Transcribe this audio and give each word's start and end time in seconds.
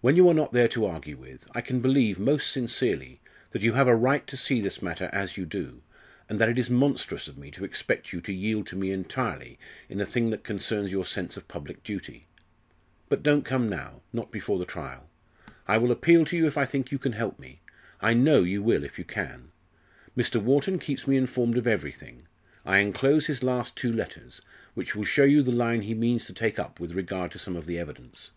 When 0.00 0.16
you 0.16 0.28
are 0.28 0.34
not 0.34 0.52
there 0.52 0.66
to 0.66 0.84
argue 0.84 1.16
with, 1.16 1.46
I 1.54 1.60
can 1.60 1.80
believe, 1.80 2.18
most 2.18 2.50
sincerely, 2.50 3.20
that 3.52 3.62
you 3.62 3.74
have 3.74 3.86
a 3.86 3.94
right 3.94 4.26
to 4.26 4.36
see 4.36 4.60
this 4.60 4.82
matter 4.82 5.08
as 5.12 5.36
you 5.36 5.46
do, 5.46 5.80
and 6.28 6.40
that 6.40 6.48
it 6.48 6.58
is 6.58 6.68
monstrous 6.68 7.28
of 7.28 7.38
me 7.38 7.52
to 7.52 7.62
expect 7.64 8.12
you 8.12 8.20
to 8.22 8.32
yield 8.34 8.66
to 8.66 8.74
me 8.76 8.90
entirely 8.90 9.60
in 9.88 10.00
a 10.00 10.04
thing 10.04 10.30
that 10.30 10.42
concerns 10.42 10.90
your 10.90 11.04
sense 11.04 11.36
of 11.36 11.46
public 11.46 11.84
duty. 11.84 12.26
But 13.08 13.22
don't 13.22 13.44
come 13.44 13.68
now 13.68 14.02
not 14.12 14.32
before 14.32 14.58
the 14.58 14.64
trial. 14.64 15.08
I 15.68 15.78
will 15.78 15.92
appeal 15.92 16.24
to 16.24 16.36
you 16.36 16.48
if 16.48 16.58
I 16.58 16.64
think 16.64 16.90
you 16.90 16.98
can 16.98 17.12
help 17.12 17.38
me. 17.38 17.60
I 18.00 18.12
know 18.12 18.42
you 18.42 18.64
will 18.64 18.82
if 18.82 18.98
you 18.98 19.04
can. 19.04 19.52
Mr. 20.16 20.42
Wharton 20.42 20.80
keeps 20.80 21.06
me 21.06 21.16
informed 21.16 21.56
of 21.56 21.68
everything. 21.68 22.26
I 22.66 22.78
enclose 22.78 23.26
his 23.28 23.44
last 23.44 23.76
two 23.76 23.92
letters, 23.92 24.42
which 24.74 24.96
will 24.96 25.04
show 25.04 25.22
you 25.22 25.42
the 25.42 25.52
line 25.52 25.82
he 25.82 25.94
means 25.94 26.26
to 26.26 26.32
take 26.32 26.58
up 26.58 26.80
with 26.80 26.90
regard 26.90 27.30
to 27.30 27.38
some 27.38 27.54
of 27.54 27.66
the 27.66 27.78
evidence." 27.78 28.32